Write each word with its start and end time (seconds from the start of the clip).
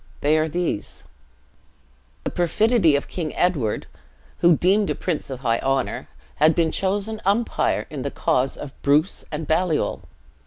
They 0.21 0.35
are 0.39 0.47
these: 0.49 1.03
The 2.23 2.31
perfidy 2.31 2.95
of 2.95 3.07
King 3.07 3.35
Edward, 3.35 3.85
who, 4.39 4.57
deemed 4.57 4.89
a 4.89 4.95
prince 4.95 5.29
of 5.29 5.41
high 5.41 5.59
honor, 5.59 6.09
had 6.37 6.55
been 6.55 6.71
chosen 6.71 7.21
umpire 7.23 7.85
in 7.91 8.01
the 8.01 8.09
cause 8.09 8.57
of 8.57 8.73
Bruce 8.81 9.25
and 9.31 9.45
Baliol. 9.45 10.01